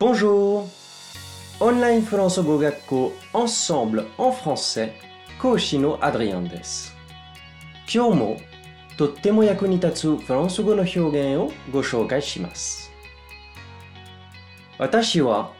[0.00, 0.66] Bonjour
[1.60, 4.92] オンラインフランス語学校 Ensemble en français
[5.38, 6.96] 講師のアドリアンです。
[7.94, 8.40] 今日も
[8.96, 12.90] とっても役に立つフランス語の表現をご紹介します。
[14.78, 15.52] 私は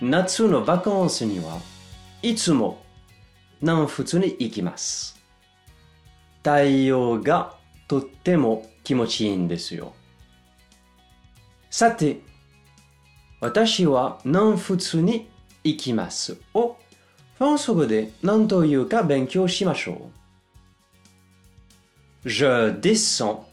[0.00, 1.58] 夏のバカンスには
[2.22, 2.82] いつも
[3.60, 5.22] 南仏に行きます。
[6.38, 7.54] 太陽が
[7.86, 9.92] とっても気持ちいいんですよ。
[11.68, 12.22] さて、
[13.43, 15.29] 私は南仏に
[15.63, 16.77] 行きますを
[17.37, 20.19] フランス語で何というか勉強しましょう。
[22.25, 23.45] Je descends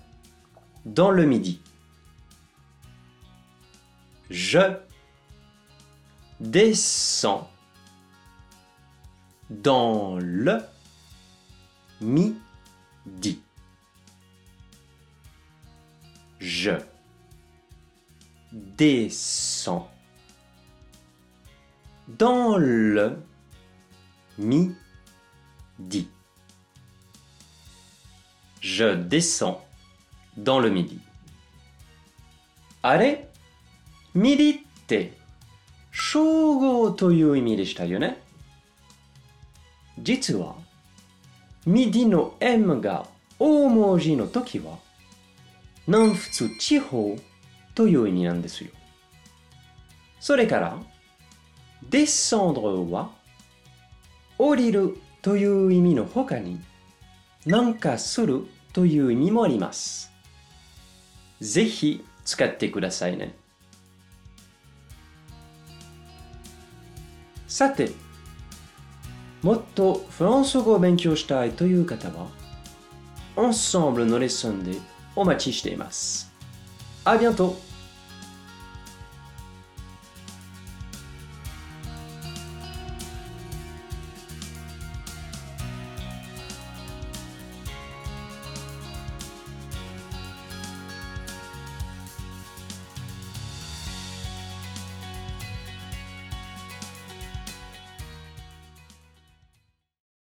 [0.84, 1.60] dans le midi.
[4.28, 4.58] Je
[6.40, 7.48] descends
[9.48, 10.64] dans le
[12.00, 13.40] midi.
[16.40, 16.72] Je
[18.52, 19.88] descends
[22.08, 23.18] dans le
[24.38, 24.76] midi.
[28.60, 29.60] Je descends
[30.36, 31.00] dans le midi.
[32.82, 33.28] あれ
[34.14, 35.12] ミディって
[35.90, 38.22] 正午という意味でしたよね。
[39.98, 40.54] 実は、
[41.64, 44.78] ミディの M が大文字の時は、
[45.88, 47.18] 南仏地方
[47.81, 48.69] という意味なんですよ。
[50.19, 50.77] それから、
[51.89, 53.09] descendre は、
[54.37, 56.61] 降りるという意味の他に、
[57.47, 60.11] なんかするという意味もあります。
[61.39, 63.33] ぜひ使ってくださいね。
[67.47, 67.89] さて、
[69.41, 72.27] もっとフランス語を勉強したいという方は、
[73.35, 74.77] Ensemble のレッスンで
[75.15, 76.31] お待ちしています。
[77.03, 77.70] ありがとう